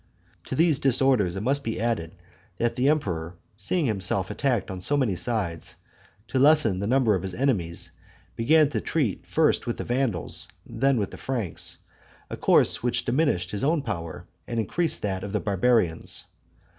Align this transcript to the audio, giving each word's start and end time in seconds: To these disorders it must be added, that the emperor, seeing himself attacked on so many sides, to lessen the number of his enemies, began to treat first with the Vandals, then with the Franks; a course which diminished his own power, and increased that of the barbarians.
To 0.45 0.55
these 0.55 0.79
disorders 0.79 1.35
it 1.35 1.41
must 1.41 1.63
be 1.63 1.79
added, 1.79 2.15
that 2.57 2.75
the 2.75 2.89
emperor, 2.89 3.35
seeing 3.55 3.85
himself 3.85 4.31
attacked 4.31 4.71
on 4.71 4.79
so 4.81 4.97
many 4.97 5.15
sides, 5.15 5.75
to 6.29 6.39
lessen 6.39 6.79
the 6.79 6.87
number 6.87 7.13
of 7.13 7.21
his 7.21 7.35
enemies, 7.35 7.91
began 8.35 8.67
to 8.69 8.81
treat 8.81 9.27
first 9.27 9.67
with 9.67 9.77
the 9.77 9.83
Vandals, 9.83 10.47
then 10.65 10.97
with 10.97 11.11
the 11.11 11.17
Franks; 11.19 11.77
a 12.31 12.35
course 12.35 12.81
which 12.81 13.05
diminished 13.05 13.51
his 13.51 13.63
own 13.63 13.83
power, 13.83 14.25
and 14.47 14.59
increased 14.59 15.03
that 15.03 15.23
of 15.23 15.33
the 15.33 15.39
barbarians. 15.39 16.25